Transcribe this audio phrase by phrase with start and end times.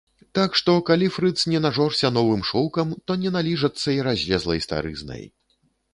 [0.37, 5.23] Так што, калі фрыц не нажорся новым шоўкам, то не наліжацца і разлезлай старызнай.